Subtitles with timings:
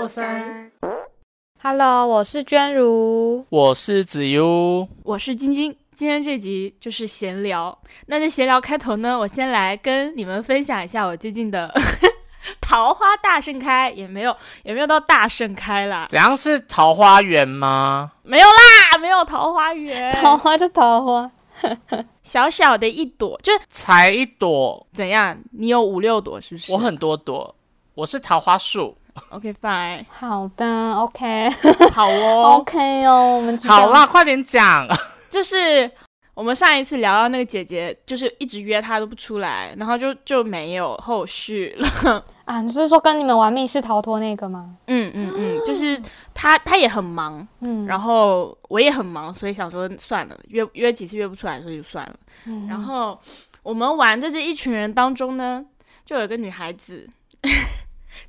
[0.00, 0.72] 过山。
[1.62, 3.44] Hello，我是娟如。
[3.50, 5.76] 我是子悠，我是晶晶。
[5.94, 7.78] 今天这集就是闲聊。
[8.06, 11.70] 那在闲聊开头呢，我先来跟你们分享一下我最近的
[12.62, 18.12] 桃花大盛开，也没有也没有到大盛开啦，怎样是桃花源吗？
[18.22, 21.30] 没有啦，没有桃花源， 桃花就桃花，
[22.24, 25.38] 小小的一朵，就是才一朵，怎样？
[25.52, 26.72] 你有五六朵是不是？
[26.72, 27.54] 我很多朵，
[27.96, 28.96] 我是桃花树。
[29.28, 31.48] OK fine，好的，OK，
[31.92, 33.12] 好哦，OK 哦。
[33.12, 34.86] 哦，我们好啦，快点讲。
[35.30, 35.88] 就是
[36.34, 42.24] 我们上一次聊到那个姐姐，就是一直约她都不出来，然后就就没有后续了。
[42.44, 44.74] 啊，你是说跟你们玩密室逃脱那个吗？
[44.86, 46.00] 嗯嗯嗯，就是
[46.34, 52.14] 她她也很忙，嗯，然后我也很忙，所以想说算了，约约几次约不出来，所以就算了。
[52.46, 53.16] 嗯然后
[53.62, 55.64] 我们玩的这一群人当中呢，
[56.04, 57.08] 就有一个女孩子，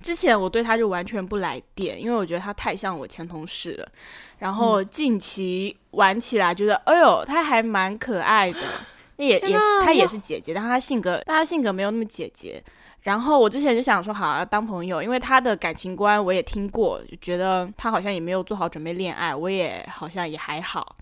[0.02, 3.88] 之前我对他就完全不来电，因为我觉得他太像我前同事了。
[4.40, 8.60] 然后近期玩起来，觉得哎呦，他还蛮可爱的，
[9.18, 12.64] 也也是他也是姐姐，但他性格但他性格没有那么姐姐。
[13.04, 20.96] 然后我之前就想说，好要当朋友，因为他的感情观我也听过，就觉得他好像也没有做好准备恋爱，我也好像也还好。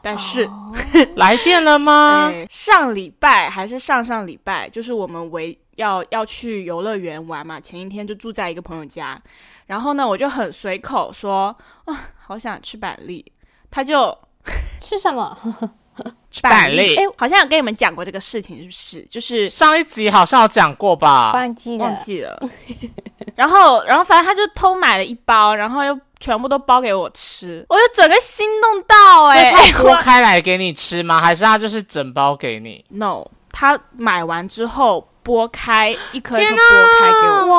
[0.00, 0.72] 但是，哦
[1.16, 2.28] 来电了吗？
[2.30, 9.20] 对，上礼拜还是上上礼拜，就是我们为要要去游乐园玩嘛，前一天就住在一个朋友家，
[9.66, 13.24] 然后呢，我就很随口说啊，好想吃板栗，
[13.70, 14.16] 他就
[14.80, 15.36] 吃什么？
[16.42, 19.02] 板栗哎，好像有跟你们讲过这个事情，是不是？
[19.10, 21.32] 就是上一集好像有讲过吧？
[21.32, 21.96] 忘记了忘。
[21.96, 22.48] 记了，
[23.34, 31.20] 然后然后反正他就偷买了一包，然后又全部都包给我吃，我就整个心动到哎、他剥开来给你吃吗？
[31.20, 37.52] 还是他就是整包给你？no，他买完之后剥开一颗一颗天剥开给我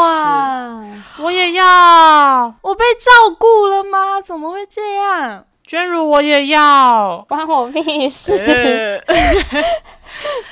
[1.16, 1.23] 吃。
[1.23, 4.22] 我也要，我被照顾了吗？
[4.22, 5.45] 怎么会这样？
[5.66, 7.23] 娟如我也要。
[7.30, 8.36] 关我屁事！
[9.08, 9.16] 呃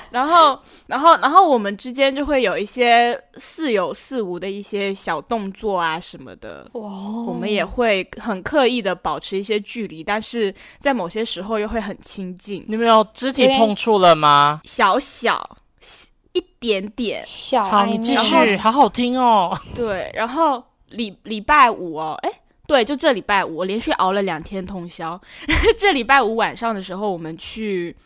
[0.10, 6.90] 然后，然后，然后我们之间就会有一些似有似无的一些小动作啊什么的，哇，
[7.28, 14.62] 我们也会很刻意的保持一些距离，但是在某些时候又会很亲近，你们有肢体碰触了吗？
[14.64, 15.58] 小小
[16.40, 19.58] 一点点，好，小暧昧你继续，好好听哦。
[19.76, 20.10] 对。
[20.14, 22.32] 然后礼礼拜五哦，哎。
[22.66, 25.20] 对，就这礼拜五，我连续熬了两天通宵。
[25.76, 27.98] 这礼拜五晚上的时候，我们去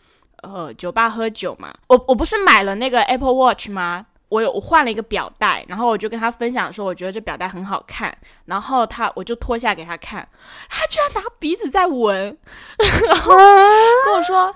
[0.42, 1.74] 呃酒吧喝酒嘛。
[1.88, 4.06] 我我不是买了那个 Apple Watch 吗？
[4.30, 8.18] 我有我换了一个表带，然后我就跟他分享说，我觉得这表带很好看。
[8.46, 10.26] 然后他我就脱下给他看，
[10.70, 12.38] 他居然拿鼻子在闻，
[13.06, 14.56] 然后跟我说，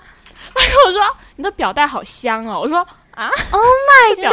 [0.56, 2.62] 他 跟我说你的表带好香哦。
[2.62, 4.32] 我说啊，Oh my god，很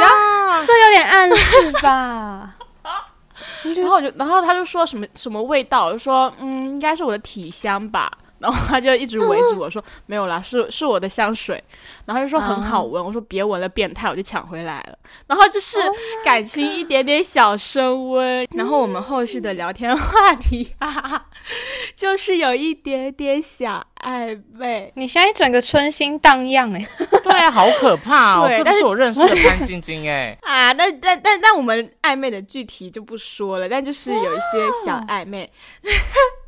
[0.00, 0.66] 香。
[0.66, 2.50] 这有点暗示吧？
[3.76, 8.10] 然后我就，然后他就说什么什么味道，我就说嗯，应该是我的体香吧。
[8.38, 11.62] 然后他就一直围着我说没有啦，是是我的香水。
[12.04, 14.98] 然后就说很好闻，我说别闻了，变态，我就抢回来了。
[15.26, 15.78] 然后就是
[16.24, 18.46] 感情一点点小升温。
[18.52, 21.26] 然后我们后续的聊天 话题哈哈，
[21.96, 24.92] 就是有一点点小暧昧。
[24.96, 26.86] 你现在整个春心荡漾哎，
[27.24, 28.50] 对啊，好可怕哦！
[28.54, 30.36] 这不是我认识的潘晶晶哎。
[30.42, 35.50] 啊，那但但但我们暧昧的具体就不说了，但就是有一些小暧昧。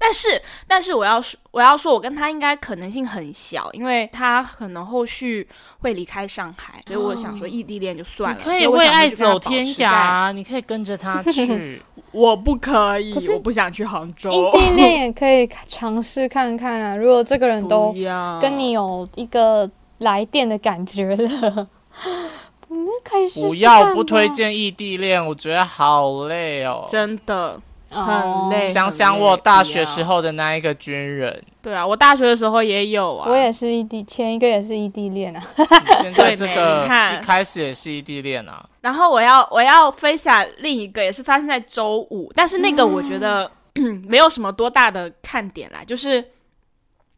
[0.06, 5.46] 但是但是我要说我要说，我跟他应该可能性很小，因为他可能后续
[5.80, 8.38] 会离开上海，所以我想说异地恋就算了。
[8.38, 9.66] 你可以为爱走天。
[9.66, 11.82] 涯，你可以跟着他去。
[12.12, 14.30] 我不可以可，我不想去杭州。
[14.30, 16.94] 异地恋也可以尝试看看啊。
[16.94, 17.92] 如果这个人都
[18.40, 19.68] 跟你有一个
[19.98, 21.68] 来电的感觉了，
[22.68, 26.86] 你，可以试试不要不推荐异地恋，我觉得好累哦。
[26.88, 33.28] 真的哦很累想想我大学时候的那一个军人，对啊，我大学的时候也有啊。
[33.30, 35.42] 我也是异地，前一个也是异地恋啊。
[35.56, 35.64] 你
[36.02, 38.68] 现在这个一开始也是异地恋啊。
[38.80, 43.50] 然后我要我要分享另一个，也是发生在周五，但是那个我觉得、
[44.06, 46.24] 没有什么多大的看点啦，就是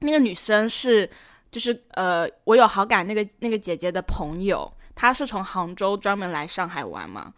[0.00, 1.08] 那个女生是
[1.50, 7.32] 就是呃，我有好感那个那个姐姐的朋友，她是从杭州专门来上海玩嘛。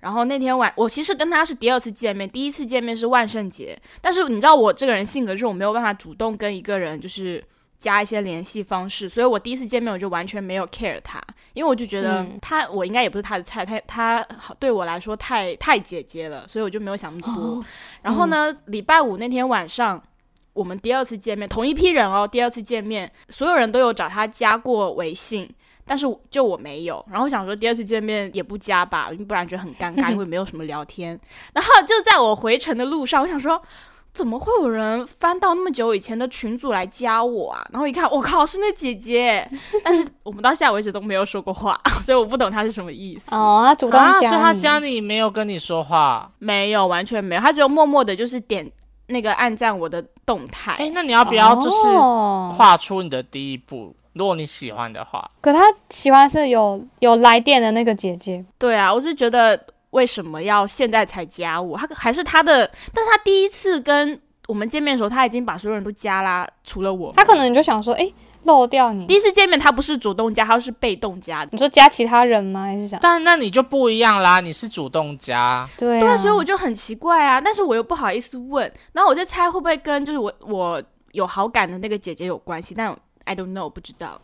[0.00, 7.42] 然后那天晚，我其实跟他是第二次见面，第一次见面是万圣节，但是你知道我这个人性格就是我没有办法主动跟一个人就是
[7.78, 11.22] 加一些联系方式，所以我第一次见面我就完全没有 care 他，
[11.54, 14.24] 因为我就觉得嗯他、我应该也不是他的菜，他他
[14.58, 17.64] 对我来说太太姐姐了，所以我就没有想那么多。
[18.02, 20.02] 然后呢，礼拜五那天晚上。
[20.52, 25.46] 我们第二次见面，同一批人哦，第二次见面，所有人都有找他加过微信，
[25.86, 27.04] 但是就我没有。
[27.10, 31.18] 然后想说第二次见面也不加吧，不然觉得很尴尬，因为没有什么聊天。
[31.54, 33.62] 然后就在我回程的路上，我想说。
[34.16, 37.62] 怎么会有人翻到那么久以前的群组来加我啊？
[37.70, 39.46] 然后一看，我靠，是那姐姐。
[39.84, 43.34] 但是我们到现在为止都没有说过话， 所以我不懂她是什么意思。
[43.34, 46.32] 哦，她主动啊，加你，所以他加你没有跟你说话。
[46.38, 48.66] 没有，完全没有，她只有默默的，就是点
[49.08, 50.72] 那个按赞我的动态。
[50.78, 53.94] 哎，那你要不要就是哦跨出你的第一步？
[54.16, 55.60] 如果你喜欢的话，可他
[55.90, 59.58] 喜欢是有有来电的那个姐姐，对啊，我是觉得
[59.90, 61.76] 为什么要现在才加我？
[61.76, 64.18] 他还是他的，但是他第一次跟
[64.48, 67.12] 我们见面的时候，他已经把所有人都加啦，除了我。
[67.12, 68.10] 他可能就想说，哎、
[68.44, 69.14] 漏掉你第。
[69.14, 71.50] 一次见面他不是主动加，他是被动加的。
[71.52, 72.62] 你说加其他人吗？
[72.62, 72.98] 还是想？
[73.02, 75.68] 但那你就不一样啦，你是主动加。
[75.76, 80.82] 对啊，对啊，所以我就很奇怪啊，但是我又不好意思问，然后我就猜会不会跟就是我我
[81.12, 82.96] 有好感的那个姐姐有关系，但
[83.26, 84.18] I don't know，不知道。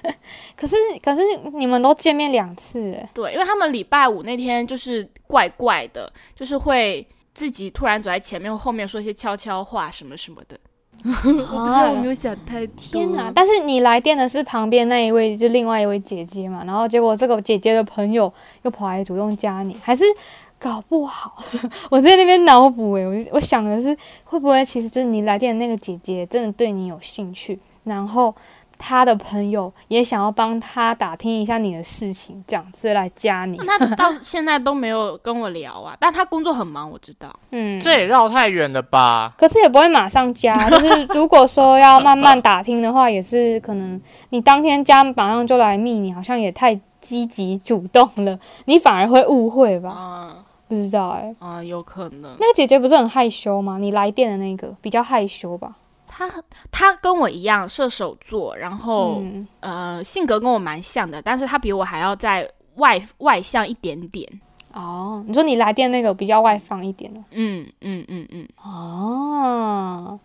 [0.56, 1.22] 可是可是
[1.52, 10.58] 你们都见面两次，哎，对，因为他们礼拜五那天就是怪怪的，就是会自己突然走在前面，后面说一些悄悄话什么什么的。
[11.04, 12.76] 我不知道有没有想太多。
[12.76, 13.30] 天哪！
[13.34, 20.04] 但是你来电的是旁边那一位，就另外一位姐姐嘛，然后结果这个姐姐的朋友又跑来主动加你，还是
[20.58, 21.36] 搞不好
[21.90, 28.34] 我在那边脑补诶，我我想的是会不会其实就是你来电的那个姐姐真的对你有兴趣，然后
[28.76, 33.56] 他的朋友也想要帮他打听一下你的事情，这样所以来加你。
[33.64, 37.34] 那他到现在都没有跟我聊啊， 但他工作很忙，我知道。
[37.52, 39.32] 嗯，这也绕太远了吧？
[39.38, 49.90] 可是也不会马上加，就是如果说要慢慢打听的话，也是可能你当天加马上就来密你，好像也太积极主动了，你反而会误会吧？
[49.90, 52.22] 啊不知道哎、啊，有可能。
[52.40, 53.76] 那个姐姐不是很害羞吗？
[53.78, 55.76] 你来电的那个比较害羞吧？
[56.16, 56.30] 他
[56.70, 64.28] 他跟我一样射手座，然后、嗯，呃性格跟我蛮像的，但是他比我还要再外外向一点点。
[64.72, 70.20] 哦，你说你来电那个比较外放一点的嗯嗯嗯嗯，哦。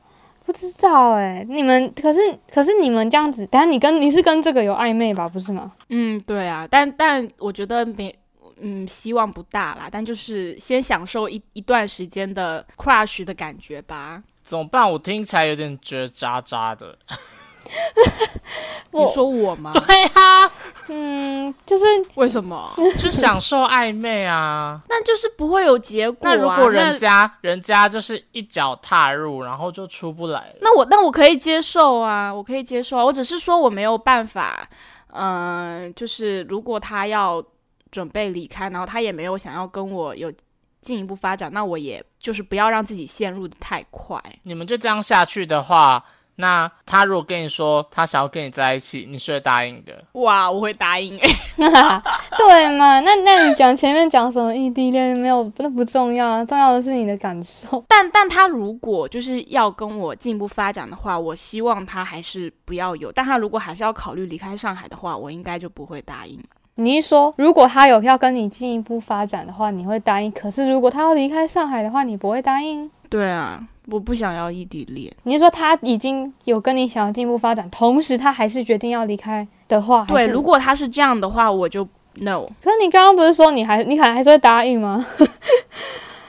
[0.45, 2.19] 不知道哎、你们可是
[2.51, 5.29] 可是你们这样子，但是你跟你是跟这个有暧昧吧？
[5.29, 5.71] 不是吗？
[5.89, 8.11] 嗯，对啊，但但我觉得没，
[8.59, 9.87] 嗯，希望不大啦。
[9.91, 14.23] 但就是先享受一一段时间的 crush 的感觉吧。
[14.49, 14.91] 怎么办？
[14.91, 16.97] 我听起来有点觉得渣渣的。
[18.89, 19.71] 你说我吗？
[19.71, 20.51] 对啊，
[20.87, 21.85] 嗯，就是
[22.15, 22.73] 为什么？
[22.97, 24.81] 就享受暧昧啊。
[24.89, 26.33] 那就是不会有结果、啊。
[26.33, 33.05] 那如果人家人家就是一脚踏入，然后就出不来了，那我那我可以接受啊，我可以接受啊。
[33.05, 34.67] 我只是说我没有办法，
[35.13, 37.43] 嗯、就是如果他要
[37.91, 40.33] 准备离开，然后他也没有想要跟我有
[40.81, 44.21] 进一步发展，那我也就是不要让自己陷入的太快。
[44.43, 46.03] 你们就这样下去的话，
[46.35, 50.03] 那他如果跟你说他想要跟你在一起，你是会答应的？
[50.13, 51.29] 哇，我会答应、欸。
[52.37, 52.99] 对嘛？
[53.01, 55.51] 那 那你讲前面讲什么异地恋没有？
[55.57, 57.83] 那不重要啊，重要的是你的感受。
[57.89, 63.11] 但但他如果就是要跟我进一步发展的话，我希望他还是不要有。
[63.11, 66.41] 但他如果还是要考虑离开上海的话，我应该就不会答应。
[66.79, 70.31] 你是说，如果他有要跟你进一步发展的话，你会答应？
[70.31, 72.89] 可是如果他要离开上海的话，你不会答应？
[73.09, 75.13] 对啊，我不想要异地恋。
[75.23, 81.85] 你是说他已经有跟你想要进一步发展，同时他还是决定要离开的话，对，如果他是这样的话，我就
[82.21, 82.45] no。
[82.63, 85.05] 可是你刚刚不是说你还你可能还是会答应吗？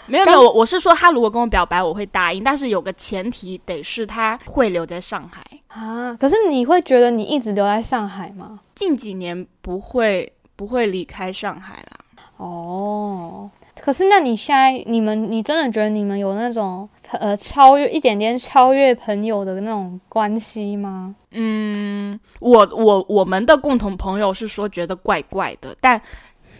[0.06, 5.40] 没 有没有，我我是说他如果跟我表白，我会答应，但是有个前提得是他会留在上海。
[5.68, 8.58] 啊，可是你会觉得你一直留在上海吗？
[8.74, 11.98] 近几年不会不会离开上海啦。
[12.36, 13.50] 哦，
[13.80, 21.14] 可是那你现在你们，你真的觉得你们有那种呃超越一点点超越朋友的那种关系吗？
[21.30, 25.98] 嗯，我我我们的共同朋友是说觉得怪怪的，但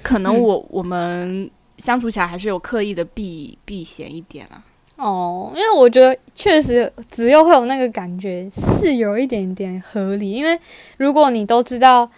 [0.02, 4.62] 可能嗯我、我们相处起来还是有刻意的避避嫌一点啦。
[4.96, 10.58] 哦，因为我觉得确实子佑会有那个感觉是有一点点合理，因为
[10.96, 12.10] 如果你都知道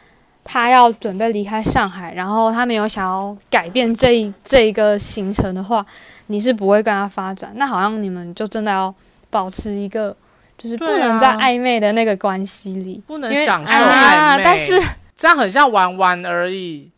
[0.45, 5.85] 他要准备离开上海，然后他没有想要改变这一这一个行程的话，
[6.27, 7.53] 你是不会跟他发展。
[7.57, 8.95] 那好像你们就真的要
[9.31, 10.15] 保持一个
[10.59, 13.03] 就是不能在暧昧的那个关系里。
[13.07, 14.83] 不能享受 啊暧昧，但是
[15.15, 16.91] 这样很像玩玩而已，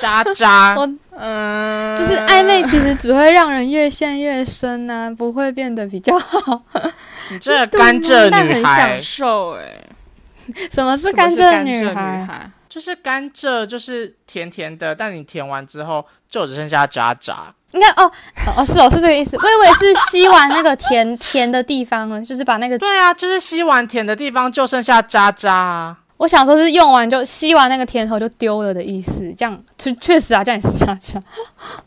[0.00, 0.74] 渣渣。
[0.78, 0.88] 我
[1.20, 6.62] 嗯，就是暧昧，其实只会让人越陷越深呐、不会变得比较好。
[7.30, 9.62] 你这个甘蔗但很女孩享，受哎、
[10.70, 12.50] 什么是甘蔗女孩？
[12.68, 12.70] 孩？
[12.70, 17.52] 就是甘蔗，就是甜甜的，但你甜完之后就只剩下渣渣。
[17.72, 18.10] 你看哦
[18.56, 25.98] 哦是哦是这个意思，我以为是吸完那个甜甜的地方了，就是把那个对啊，就是吸完甜的地方就剩下渣渣啊。
[26.16, 31.22] 我想说是用完就吸完那个甜头就丢了的意思，这样确确实啊，这样也是渣渣，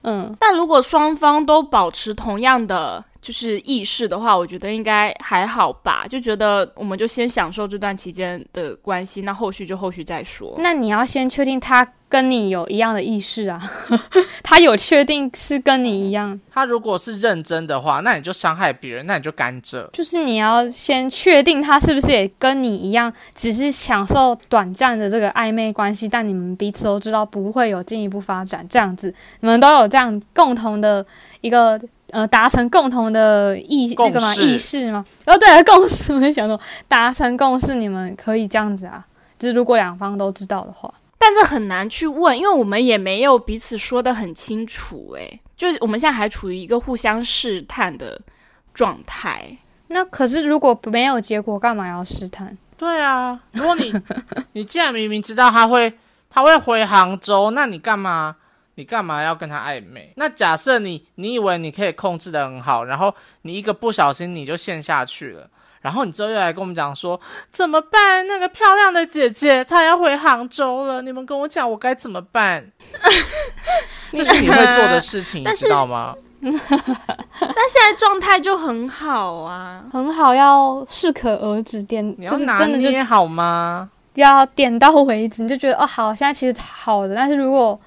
[0.04, 6.06] 嗯，但如果双方都保持同样的就是意识的话，我觉得应该还好吧。
[6.10, 10.56] 就觉得我们就先享受这段期间的关系，那后续就后续再说。
[10.58, 13.62] 那你要先确定他跟你有一样的意识啊，
[14.44, 19.88] 他有确定是跟你一样，他如果是认真的话，那你就伤害别人，那你就甘蔗。
[19.92, 31.06] 就是你要先确定他是不是也跟你一样，只是享受短暂的这个暧昧关系，但你们彼此都知道不会有进一步发展，这样子你们都有这样共同的
[31.40, 31.80] 一个
[32.12, 35.06] 呃达成共同的意那个嘛意识吗？
[35.26, 39.06] 哦，对，共识，我在想说达成共识，你们可以这样子啊，
[39.40, 40.94] 就是如果两方都知道的话。
[41.18, 45.12] 但这很难去问，因为我们也没有彼此说的很清楚。
[45.16, 48.20] 诶，就是我们现在还处于一个互相试探的
[48.74, 49.56] 状态。
[49.90, 52.58] 那可是如果没有结果，干嘛要试探？
[52.76, 53.94] 对啊，如果你
[54.54, 55.94] 你既然明明知道他会
[56.28, 58.36] 他会回杭州，那你干嘛
[58.76, 60.14] 你干嘛要跟他暧昧？
[60.16, 63.14] 那假设你你以为你可以控制的很好，然后
[63.44, 65.48] 你一个不小心你就陷下去了，
[65.82, 68.26] 然后你之后又来跟我们讲说怎么办？
[68.28, 72.72] 那个漂亮的姐姐她要回杭州了，你们跟我讲我该怎么办？
[74.14, 76.16] 这是你会做的事情， 你知道吗？
[76.42, 76.50] 但
[77.70, 79.84] 现在状态就很好啊。
[79.92, 83.88] 很好，要适可而止，点就是你要拿真的就捏好吗？
[84.16, 87.80] 要点到为止，你就觉得哦好，现在其实好的，但是如果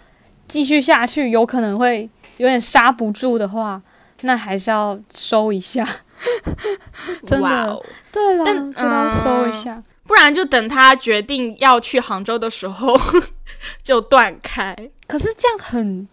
[0.49, 3.81] 继续下去，有可能会有点刹不住的话，
[4.23, 5.85] 那还是要收一下。
[7.27, 9.83] 真的对啦，但就要收一嗯下。
[10.07, 12.95] 不然就等他决定要去杭州的时候
[13.83, 14.77] 就断开。
[15.07, 16.07] 可是这样很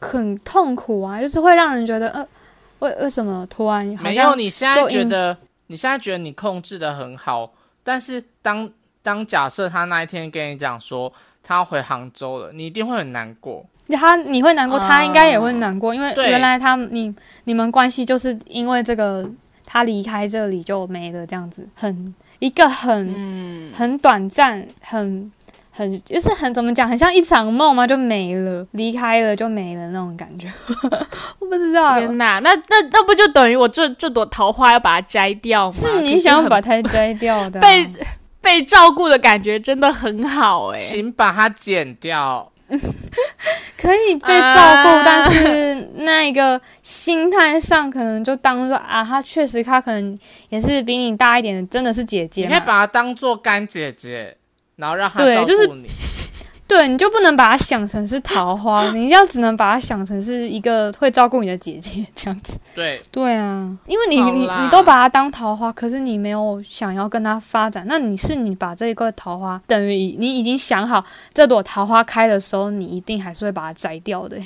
[0.00, 2.26] 很痛苦啊，就是会让人觉得呃，
[2.78, 7.52] 为为什么突然好没有，你现在觉得你现在觉得你控制的很好，
[7.82, 8.70] 但是当
[9.02, 11.12] 当假设他那一天跟你讲说
[11.46, 13.64] 他要回杭州了，你一定会很难过。
[13.90, 19.28] 他你会难过，他应该也会难过，因为原来他你你们关系就是因为这个
[19.66, 25.30] 他离开这里就没了，这样子很一个很、嗯，很短暂，很
[25.70, 30.50] 很就是很怎么讲，很像一场梦嘛，就没了，离开了就没了那种感觉。
[31.38, 35.70] 我不知道，天哪，那那那不就等于我这这朵桃花要把它摘掉吗？
[35.70, 37.86] 是你想把它摘掉的啊、 被
[38.44, 42.52] 被照顾的感觉真的很好哎、请把它剪掉。
[43.76, 50.16] 可以被照顾，啊但是那一个心态上可能就当做啊，他确实他可能
[50.48, 52.48] 也是比你大一点的，真的是姐姐你。
[52.48, 54.36] 可以把她当做干姐姐，
[54.76, 55.88] 然后让她照对就是顾你。
[56.66, 62.58] 对，你就不能把它想成是桃花，你要只能把它想成是一个会照顾你的姐姐这样子。
[62.74, 74.40] 对，对啊，因为你你你都把它当桃花，可是你没有想要跟它发展，那你是你把这个桃花，等于你已经想好这朵桃花开的时候，你一定还是会把它摘掉的，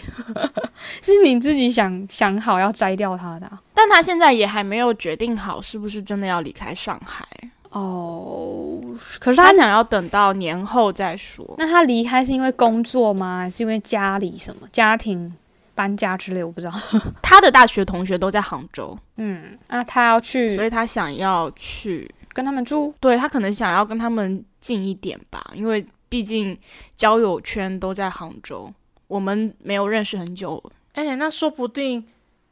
[1.00, 7.24] 是你自己想想好要摘掉它的啊、但他现在也还没有决定好是不是真的要离开上海，
[7.70, 8.80] 哦，
[9.20, 11.54] 可是他他想要等到年后再说。
[11.58, 13.40] 那他离开是因为工作吗？
[13.40, 15.34] 还是因为家里什么家庭
[15.74, 16.42] 搬家之类？
[16.42, 16.72] 我不知道。
[17.22, 26.58] 他的大学同学都在杭州，嗯，那他要去所以他想要去，跟他们住，对他可能想要跟他们近一点吧，因为毕竟
[26.96, 28.72] 交友圈都在杭州，
[29.06, 30.62] 我们没有认识很久。
[30.94, 32.04] 哎、那说不定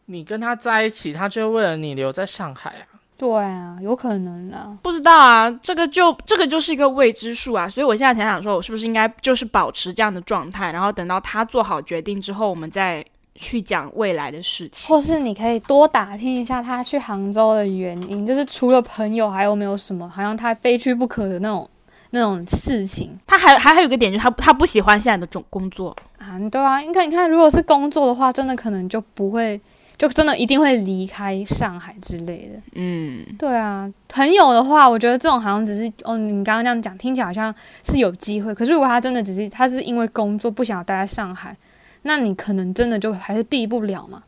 [0.05, 2.96] 你跟他在一起，他就为了你留在上海啊。
[3.19, 4.77] 对啊，有可能啊。
[4.83, 13.05] 不知道啊，这个就这个就是一个未知数啊，所以我现在想想说，我是不是应该就是保持这样的状态，然后等到他做好决定之后，我们再
[13.35, 14.95] 去讲未来的事情。
[14.95, 21.69] 或是你可以多打听一下他去杭州的原因，就是除了朋友，还有没有什么好像他非去不可的那种
[22.11, 26.39] 那种事情他还还还有一个点，就是他他不喜欢现在的种工作，啊？
[26.51, 29.61] 对啊，你看，你看，如果是工作的话，真的可能就不会，
[29.99, 32.61] 就真的一定会离开上海之类的。
[32.75, 38.55] 嗯，对啊，朋友的话，我觉得这种好像只是哦，你刚刚那样讲，听起来好像是有机会。
[38.55, 41.57] 可是如果他真的只是他是因为工作不想待在上海，
[42.03, 44.23] 那你可能真的就还是避不了嘛，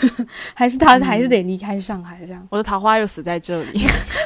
[0.54, 2.46] 还是他还是得离开上海这样。
[2.50, 3.80] 我的桃花又死在这里。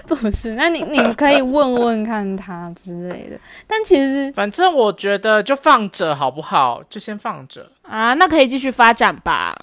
[0.07, 3.39] 不是，那你你可以问问看他之类的。
[3.67, 6.83] 但其实反正我觉得就放着好不好？
[6.89, 7.71] 就先放着。
[7.83, 9.57] 啊，那可以继续发展吧。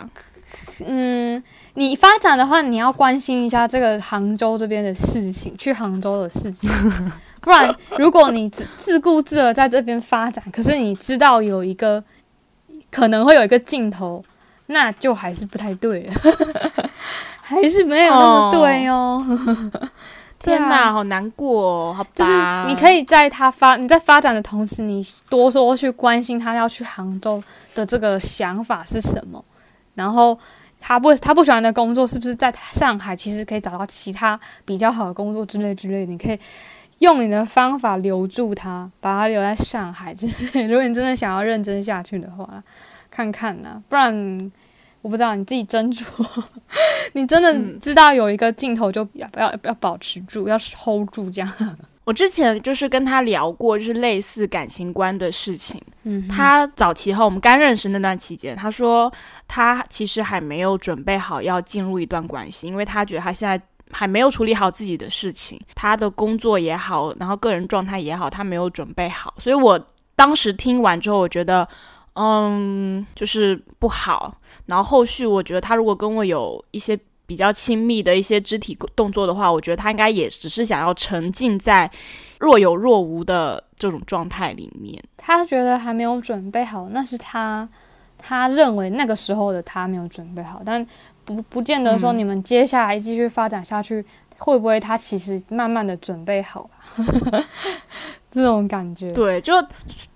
[0.85, 1.41] 嗯，
[1.75, 6.69] 你发展的话，你要关心一下这个杭州这边的事情，去杭州的事情。
[7.41, 12.03] 不然，如果你自自顾自的在这边发展，可是你知道有一个
[12.91, 14.23] 可能会有一个尽头，
[14.67, 16.13] 那就还是不太对了，
[17.41, 19.25] 还是没有那么对哦。
[20.37, 22.09] 天哪，好难过哦，好吧。
[22.15, 22.31] 就是
[22.67, 27.43] 你可以在他发你在发展的同时，你多多去关心他要去杭州
[27.75, 29.43] 的这个想法是什么，
[30.01, 30.37] 然后
[30.79, 36.39] 他不他不喜欢的工作是不是在上海其实可以找到其他比较好的工作之类之类的，你可以
[36.99, 40.63] 用你的方法留住他，把他留在上海之类。
[40.63, 42.63] 如果你真的想要认真下去的话，
[43.11, 44.51] 看看呐、不然。
[45.03, 46.05] 我不知道你自己斟酌，
[47.13, 51.51] 你真的知道有一个镜头就要不要不要保持住，要 hold 住这样。
[52.03, 55.79] 我之前就是跟他聊过，就是类似感情观的事情。
[56.03, 59.11] 嗯，他早期和我们刚认识那段期间，他说
[59.47, 69.33] 他其实还没有准备好要进入一段关系，因为他觉得他现在还没有处理好自己的事情，他的工作也好，然后个人状态也好，他没有准备好。
[69.37, 69.79] 所以我
[70.15, 71.67] 当时听完之后，我觉得，
[72.13, 74.35] 嗯，就是不好。
[74.65, 76.97] 然后后续我觉得他如果跟我有一些
[77.31, 81.89] 比较亲密的一些肢体动作的话，我觉得他应该也只是想要沉浸在
[82.39, 85.01] 若有若无的这种状态里面。
[85.15, 87.65] 他觉得还没有准备好，那是他
[88.17, 90.85] 他认为那个时候的他没有准备好，但
[91.23, 94.05] 不不见得说嗯你们接下来继续发展下去，
[94.37, 96.69] 会不会他其实慢慢的准备好
[96.99, 97.45] 了？
[98.29, 99.53] 这种感觉，对，就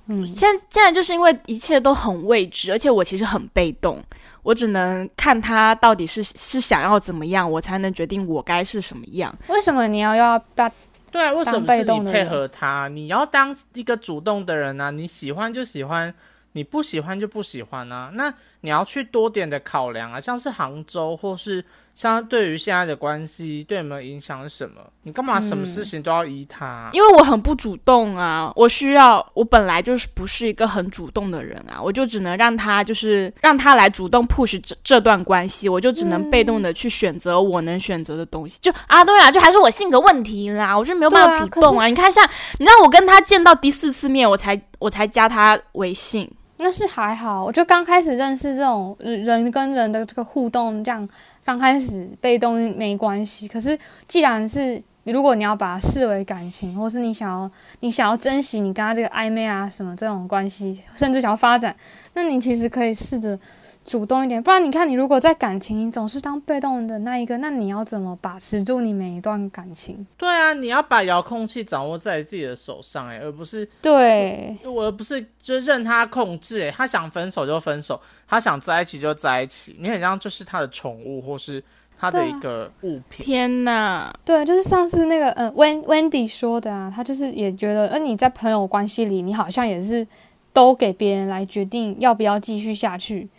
[0.07, 4.03] 嗯，现现在就是因为一切都很未知，而且我其实很被动，
[4.43, 9.35] 我只能看他到底是是想要怎么样，我才能决定我该是什么样。
[9.47, 10.71] 为什么你要要把
[11.11, 12.87] 对啊，为什么是你配合他？
[12.89, 14.91] 你要当一个主动的人啊！
[14.91, 16.13] 你喜欢就喜欢，
[16.51, 18.11] 你不喜欢就不喜欢啊。
[18.13, 21.63] 那你要去多点的考量啊，像是杭州，或是
[21.95, 24.81] 像对于现在的关系，对你们影响是什么？
[25.03, 38.59] 你干嘛什么事情都要依他啊、因为我很不主动啊，我需要我本来就是不是一个很主动的人啊，我就只能让他就是让他来主动 push 这这段关系，我就只能被动的去选择我能选择的东西。
[38.61, 41.85] 就啊，对啊，就还是我性格问题啦，我就没有办法主动啊。
[41.85, 42.27] 你看像
[42.59, 46.29] 你让我跟他见到第四次面，我才我才加他微信。
[46.65, 51.07] 但是还好，我觉得刚开始认识这种人跟人的这个互动，这样
[51.43, 53.47] 刚开始被动没关系。
[53.47, 61.75] 可是既然是如果你要把它视为感情，或是你想要你想要珍惜你跟他这个暧昧啊什么这种关系，甚至想要发展，
[62.15, 63.37] 那你其实可以试着
[63.85, 64.41] 主动一点。
[64.41, 70.05] 不然你看，你如果在感情你总是当被动的那一个，那你要怎么把持住你每一段感情？
[70.17, 81.63] 对啊，你要把遥控器掌握在自己的手上、欸，而不是对，我而不是就任他控制、欸，他想分手就分手，他想在一起就在一起，你很像就是他的宠物或是
[81.97, 83.25] 他的一个物品。
[83.25, 84.13] 天哪！
[84.25, 90.05] 对，就是上次那个呃温 Wendy 说的啊，他就是也觉得，呃，你在朋友关系里，你好像也是
[90.51, 93.29] 都给别人来决定要不要继续下去，也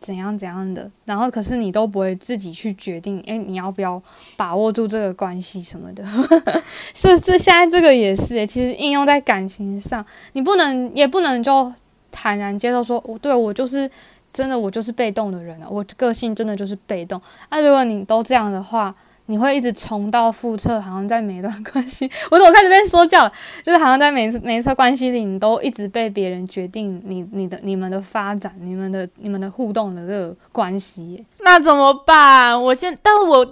[0.00, 4.02] 怎样怎样的，然后可是你都不会自己去决定，哎，你要不要
[4.36, 6.04] 把握住这个关系什么的。
[6.94, 11.72] 是这现在这个也是诶，其实应用在感情上，你不能也不能就
[12.10, 13.90] 坦然接受说，我对我就是。
[14.34, 15.68] 真的，我就是被动的人啊！
[15.70, 17.20] 我个性真的就是被动。
[17.50, 18.94] 那，如果你都这样的话，
[19.26, 23.32] 你会一直重蹈覆辙，好像在每一段关系，我怎么开始被说教了？
[23.62, 31.24] 就是好像在每一次每一次关系里，你都一直被别人决定你你的你们的发展、你们的你们的互动的这个关系。
[31.40, 32.60] 那怎么办？
[32.60, 33.44] 我现，但我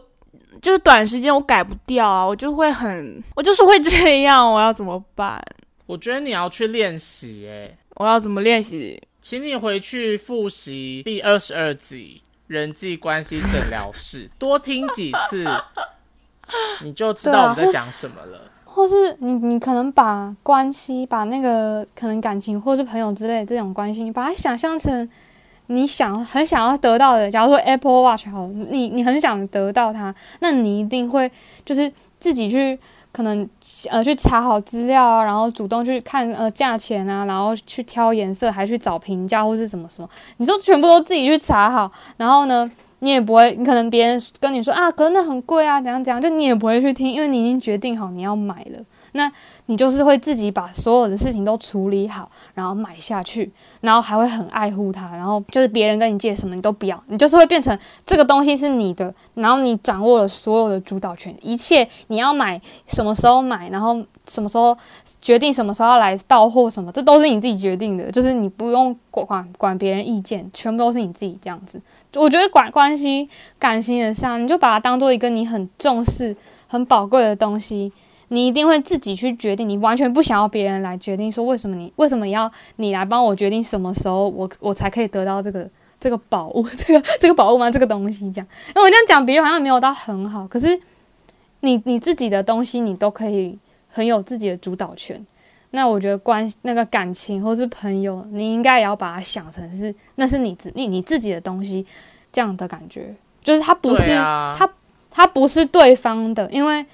[0.61, 5.43] 就是短时间我改不掉啊，我就会很，我就是会这样，我要怎么办？
[5.87, 9.01] 我觉得你要去练习，哎，我要怎么练习？
[9.23, 15.47] 请你回去复习第二十二集人际关系诊疗室， 多听几次，
[16.83, 18.41] 你就知道我们在讲什么了。
[18.65, 25.09] 或是你你可能把关系，把那个可能感情或是朋友之类的这种关系，你把它想象成
[25.67, 27.31] 你想很想要得到的。
[27.31, 31.31] 假如说 Apple Watch 好了，你你很想得到它，那你一定会
[31.65, 32.77] 就是自己去
[33.13, 33.49] 可能
[33.89, 42.71] 呃去查好资料啊，然后主动去看呃价钱啊，然后去挑颜色，还去找评价或是什么什么，你就全部都自己去查好，然后呢？
[43.03, 48.85] 你也不会，你可能别人跟你说啊，可能那很贵啊，怎样怎样，就你也不会去听，因为你已经决定好你要买了。
[49.13, 49.31] 那
[49.67, 64.77] 你就是会自己把所有的事情都处理好，然后买下去，然后还会很爱护它，然后就是别人跟你借什么你都不要，你就是会变成这个东西是你的，然后你掌握了所有的主导权，一切你要买什么时候买，然后什么时候
[65.21, 71.81] 决定什么时候要来到货什么，这都是你自己决定的，就是你不用管管别人意见，全部都是你自己这样子。
[72.15, 77.93] 我觉得管关系感情也上，你就把它当做一个你很重视、很宝贵的东西。
[78.33, 87.71] 你一定会自己去决定，你完全不想要别人来决定，说为什么你为什么要你来帮我决定什么时候我我才可以得到这个这个宝物， 这个这个宝物吗？
[87.71, 90.81] 这个东西这样，那我这样讲比喻好像没有到很好，可是
[91.61, 95.27] 你你自己的东西，你都可以很有自己的主导权。
[95.73, 101.87] 那我觉得关那个感情或是朋友，你应该也要把它想成是那是你自你你自己的东西，
[102.33, 104.69] 这样的感觉，就是它不是、对啊，他
[105.11, 106.85] 它不是对方的，因为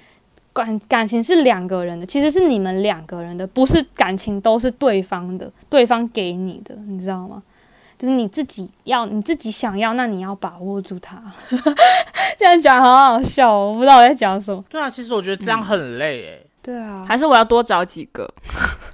[0.57, 7.43] 感感情是两个人的，其实是你们两个人的，不是感情都是对方的，对方给你的，你知道吗？
[7.97, 11.21] 就是你自己要，你自己想要，那你要把握住它。
[12.37, 14.63] 这样讲好好笑哦，我不知道我在讲什么。
[14.69, 16.46] 对啊，其实我觉得这样很累诶。
[16.67, 18.29] 对啊，还是我要多找几个？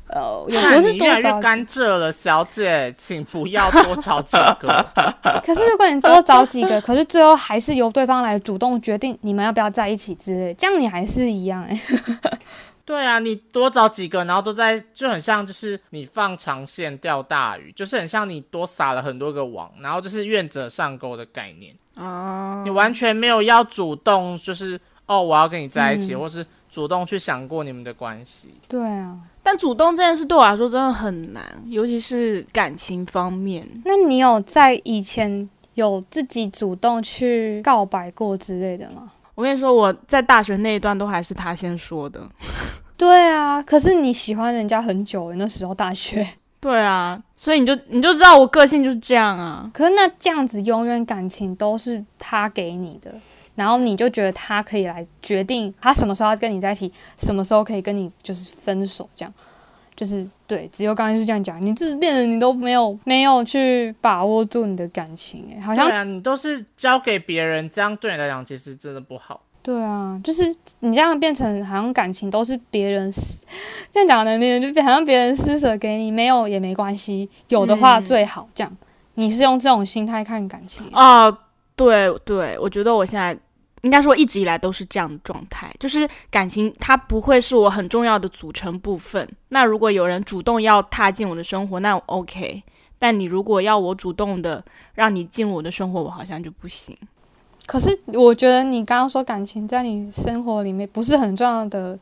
[0.08, 4.86] 呃，也看不是多你越来越找甘蔗了，小姐，请不要多找几个。
[5.44, 11.82] 可是如果你多找几个，可是最后还是由对方来主动决定你们要不要在一起之类，这样你还是一样哎、
[12.86, 21.74] 对啊，你多找几个，然后都在，就很像就是你放长线钓大鱼，就是很像你多撒了很多个网，然后就是愿者上钩的概念。
[21.96, 28.52] 哦，你完全没有要主动，就是哦，我要跟你在一起，嗯或是主动去想过你们的关系。
[28.68, 33.68] 对啊，但主动这件事对我来说真的很难，尤其是感情方面。
[33.86, 39.12] 那你有在以前有自己主动去告白过之类的吗？
[39.36, 42.20] 我跟你说，我在大学那一段都还是他先说的。
[42.98, 46.28] 对啊，可是你喜欢人家很久了，那时候大学。
[46.60, 49.70] 对啊，所以你就你就知道我个性就是这样啊。
[49.72, 53.14] 可是那这样子，永远感情都是他给你的，
[53.56, 59.34] 然后你就觉得他可以来决定他什么时候要跟你在一起，什么时候可以跟你就是分手，这样
[59.96, 60.68] 就是对。
[60.72, 69.42] 只有刚才是这样讲，你这变得你都没有没有去把握住你的感情，哎，好像你都是交给别人，这样对你来讲其实真的不好。
[69.62, 70.44] 对啊，就是
[70.80, 73.46] 你这样变成好像感情都是别人施，
[73.90, 78.46] 这样讲的那个就好像别人施舍给你，没有也没关系，有的话嗯最好。
[78.54, 78.78] 这样，
[79.14, 80.86] 你是用这种心态看感情？
[80.92, 81.38] 哦，
[81.76, 83.38] 对对，我觉得我现在
[83.82, 89.28] 应该说一直以来都是这样的状态，就是感情它不会是我很重要的组成部分。
[89.50, 92.64] 那如果有人主动要踏进我的生活，那 OK。
[93.00, 96.96] 但你如果要我主动的让你进入我的生活，我好像就不行。
[97.66, 102.00] 可是我觉得你刚刚说感情在你生活里面不是很重要的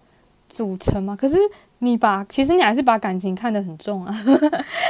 [0.52, 1.16] 组成嘛？
[1.16, 1.38] 可是
[1.80, 4.14] 你把其实你还是把感情看得很重啊，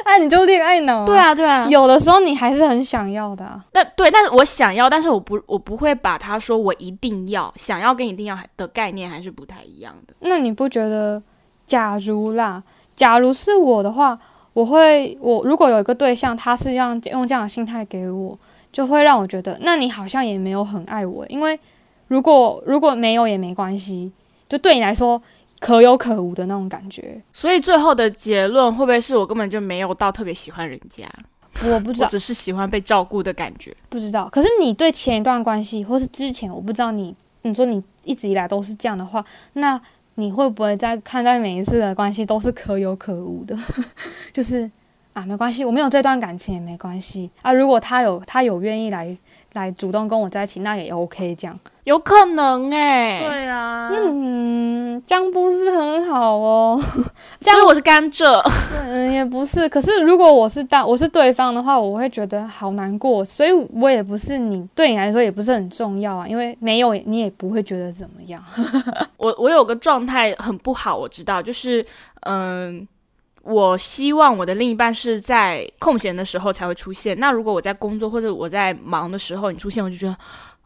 [0.06, 3.64] 那 你就恋爱脑、对，啊，对啊，有的时候你还是很想要的、啊。
[3.72, 10.16] 但对，但是我想要，但是我不我不会把它说我一定要想要跟一定要的概念还是不太一样的。
[10.22, 11.22] 那你不觉得，
[11.68, 12.64] 假如啦，
[12.96, 14.18] 假如是我的话，
[14.54, 18.38] 我会我如果有一个对象，他是让用这样的心态给我，
[18.72, 21.58] 就会让我觉得，那你好像也没有很爱我，因为
[22.08, 24.12] 如果如果没有也没关系，
[24.50, 25.22] 就对你来说
[25.62, 27.22] 可有可无的那种感觉。
[27.32, 31.08] 所以最后的结论会不会是我根本就没有到特别喜欢人家，
[31.64, 33.74] 我不知道，只是喜欢被照顾的感觉？
[33.88, 34.28] 不知道。
[34.30, 39.80] 可是你对前一段关系，或是之前，我不知道你，你说你一直以来都是这样的话，那
[40.16, 43.56] 你会不会在看待每一次的关系都是可有可无的？
[44.34, 44.70] 就是
[45.14, 47.52] 啊，没关系，我没有这段感情也没关系啊。
[47.54, 49.16] 如果他有他有愿意来
[49.54, 51.60] 来主动跟我在一起，那也 OK 这样。
[51.84, 56.80] 有可能哎、对啊，嗯，这样不是很好哦。
[57.40, 58.40] 这 样所以我是甘蔗。
[58.86, 59.68] 嗯，也不是。
[59.68, 63.26] 可是如果我是当我是对方的话，我会觉得好难过。
[63.26, 68.42] 所以我也不是你对你来说也不是很重要啊，因为没有你也不会觉得怎么样。
[69.18, 71.84] 我我有个状态很不好，我知道，就是
[72.22, 72.88] 嗯。
[73.44, 77.18] 我希望我的另一半是在空闲的时候才会出现。
[77.20, 80.16] 那如果我在工作或者我在忙的时候你出现，我就觉得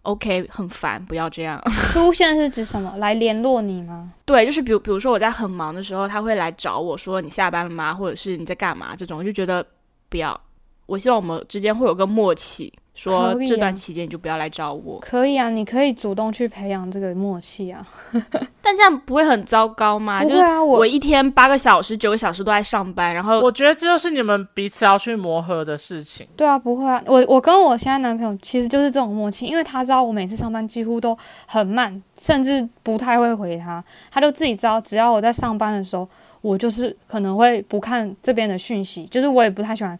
[0.01, 1.61] OK 很烦，不要这样。
[1.93, 2.97] 出现是指什么？
[2.97, 4.07] 来联络你吗？
[4.25, 7.93] 对，就是比如比如说我在很忙的时候，他会来找我说你下班了吗？
[7.93, 8.95] 或者是你在干嘛？
[8.95, 9.65] 这种我就觉得
[10.09, 10.39] 不要。
[10.85, 14.99] 我希望我们之间会有个默契，说这段期间你就不要来找我。
[14.99, 17.85] 可以啊，你可以主动去培养这个默契啊。
[18.61, 20.21] 但这样不会很糟糕吗？
[20.23, 26.27] 就是不会啊，我我一天八个小时、九个小时都在上班，然后我觉得这就是你们彼此要去磨合的事情。
[26.35, 27.01] 对啊，不会啊。
[27.07, 31.17] 我我跟我现在男朋友其实就是这种默契，因为他知道我每次上班几乎都
[31.47, 36.07] 很慢，甚至不太会回他，他就自己知道，只要我在上班的时候，
[36.41, 39.99] 我就是可能会不看这边的讯息，就是我也不太喜欢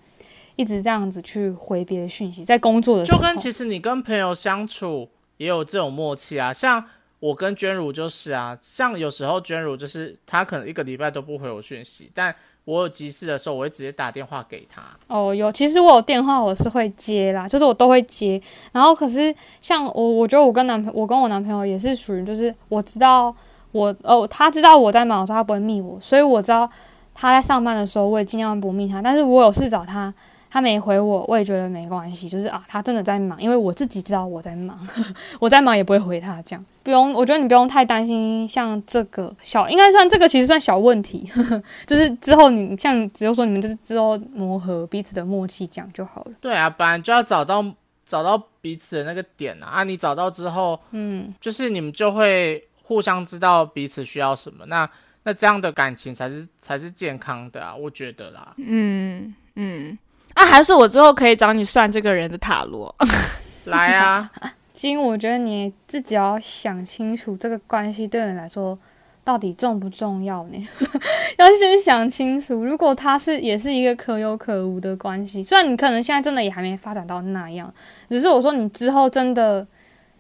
[0.56, 3.18] 一直这样子去回别的讯息，在工作的时候。
[3.18, 6.84] 就跟其实你跟朋友相处也有这种默契啊，像
[7.20, 12.34] 我跟娟如就是啊，像有时候娟如就是她可能一个礼拜都不回我讯息，但
[12.66, 14.82] 我有急事的时候，我会直接打电话给她。
[15.08, 18.42] 哦，有，其实我有电话我是会接啦，就是我都会接。
[18.72, 23.36] 然后可是像我，我觉得我跟男朋我跟我男朋友也是属于，就是我知道
[23.72, 26.70] 我哦，他知道我在忙他不会密我，所以我知道
[27.14, 29.02] 他在上班的时候，我也尽量不密他。
[29.02, 30.12] 但是我有事找他，
[30.56, 34.80] 他没回我，我也觉得没关系，就是啊，他真的在忙，因为我自己知道我在忙，
[35.38, 41.30] 我在忙也不会回他这样，不用，我觉得你不用太担心，像这个小，应该算这个其实算小问题，
[41.86, 46.32] 就是之后你像只有说你们就是之后磨合彼此的默契这样就好了。
[46.40, 47.62] 对啊，不然就要找到
[48.06, 54.90] 找到彼此的那个点啊，啊，你找到之后，嗯，就是你们就会互相知道彼此需要什么，那
[55.24, 58.54] 那这样的感情才是才是健康的啊，我觉得啦。
[58.56, 59.98] 嗯嗯，
[60.36, 62.94] 那、还是我之后可以找你算这个人的塔罗。
[63.66, 64.30] 来啊，
[64.74, 68.78] 金，我觉得你自己要想清楚这个关系对你来说
[69.24, 70.68] 到底重不重要呢？
[71.38, 72.64] 要先想清楚。
[72.64, 77.74] 如果他是也是一个可有可无的关系，虽然你可能现在真的也还没发展到那样，
[78.08, 79.66] 只是我说你之后真的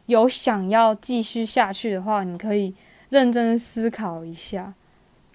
[0.07, 2.73] 有想要继续下去的话，你可以
[3.09, 4.73] 认真思考一下，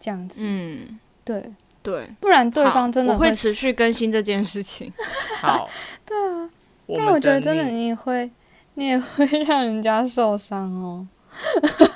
[0.00, 0.40] 这样子。
[0.42, 4.92] 嗯，对，对，不然对方真的会持续更新这件事情。
[5.40, 5.68] 好，
[6.04, 6.50] 对啊，
[6.86, 8.30] 我不然我觉得真的你你也会，
[8.74, 11.06] 你也会 让人家受伤哦。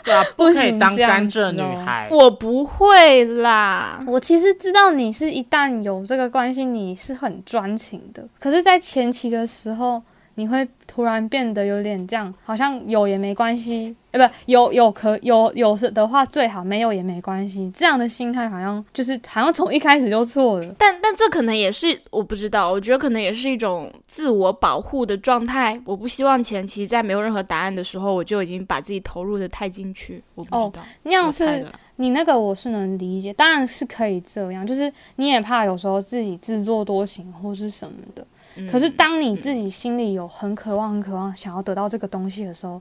[0.05, 2.09] 对啊，不不可以当甘蔗女孩。
[2.11, 8.25] 我不会啦，我其实知道你是一旦有这个关系，你是很专情的。
[8.38, 10.01] 可是，在前期的时候，
[10.37, 17.70] 你会突然变得有点这样，好像有也没关系，呃，不，有有可有有的话最好，没有也没关系。
[17.70, 20.75] 这样的心态好像就是好像从一开始就错了。
[20.79, 25.81] 但但这可能也是我不知道，我觉得可能也是一种自我保护的状态。
[25.85, 30.23] 我不希望前期在没有任何答案的时候，我就已经把自己投入的太进去。
[30.35, 31.66] 我不知道，那样是
[31.97, 38.27] 你那个我是能理解，当然是可以这样，就是你也怕有时候自己自作多情或是什么的。
[38.57, 42.81] 嗯可是当你自己心里有很渴望、很渴望想要得到这个东西的时候，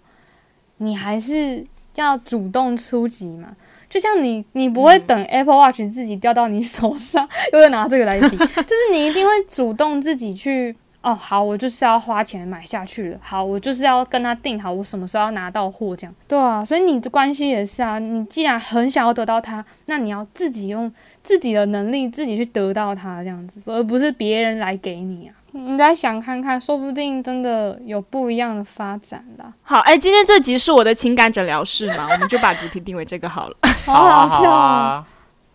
[0.77, 3.55] 你还是要主动出击嘛。
[3.89, 10.75] 就像你，你不会等 Apple Watch 自己掉到你手上， 又会拿这个来比，就是你一定会主动自己去。
[11.03, 13.19] 哦，好，我就是要花钱买下去了。
[13.21, 16.15] 好，我就是要跟他定好，我什么时候要拿到货，这样。
[16.27, 17.99] 对啊，所以你的关系也是啊。
[17.99, 25.35] 你既然很想要得到他，那你要自己用自己的能力自己去得到他，这样子，而不是别人来给你啊。
[25.51, 29.53] 你再想看看，说不定真的有不一样的发展啦。
[29.61, 33.57] 好，哎，今天这集是我的情感诊疗室嘛，我们就把主题定为这个好了。
[33.85, 35.07] 好好啊，好好笑哦，啊，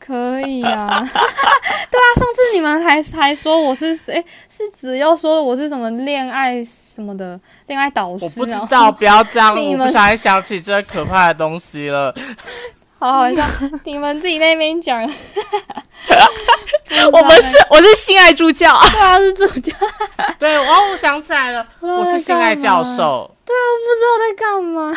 [0.08, 0.88] 可以啊。
[1.90, 12.14] 对啊，上次你们还还说我是诶，是只要说我是什么恋爱什么的恋爱导师，我不知道，不要这样， 我不小心想起这可怕的东西了。
[12.98, 13.44] 好好笑，
[13.84, 15.00] 你们自己那边讲，
[17.12, 19.72] 我们是我是性爱助教，对啊是助教，
[20.38, 23.30] 对，哦，我想起来了，我是性爱教授。
[23.48, 24.92] 在干嘛？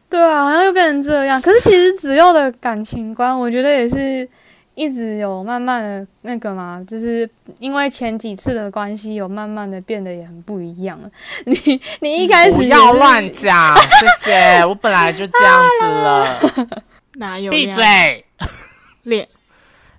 [0.09, 1.41] 对啊，好像又变成这样。
[1.43, 4.29] 可是其实子佑的感情观，我觉得也是
[4.77, 7.29] 一直有慢慢的那个嘛，就是
[7.59, 11.11] 因为前几次的关系，有慢慢的变得也很不一样了。
[11.47, 14.65] 你你一开始不要乱讲， 谢谢。
[14.65, 16.69] 我本来就这样子了，
[17.15, 18.25] 哪有闭嘴，
[19.03, 19.29] 恋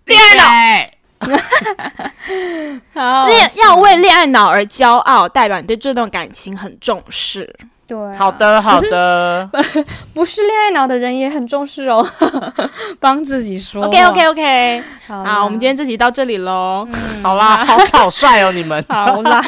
[0.05, 0.94] 恋爱好
[3.27, 7.55] 恋要为恋爱脑而骄傲，代表你对这段感情很重视。
[7.87, 9.47] 对啊、好的，好的，
[10.11, 12.03] 不是恋爱脑的人也很重视哦，
[12.99, 13.85] 帮自己说。
[13.85, 16.87] OK OK OK，好，好，我们今天这集到这里喽。
[16.91, 18.83] 嗯好啦，好草率哦，你们。
[18.89, 19.39] 好啦，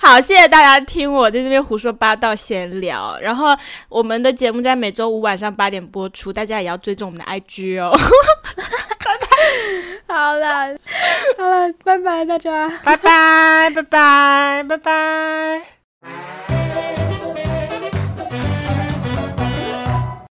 [0.00, 3.16] 好，谢谢大家听我在这边胡说八道闲聊。
[3.20, 3.56] 然后
[3.88, 7.96] 我们的节目在每周五晚上八点播出，大家也要追踪我们的 IG 哦。
[10.08, 10.76] 好了，
[11.36, 12.68] 好了，拜拜大家。
[12.84, 16.57] 拜拜，拜拜，拜拜。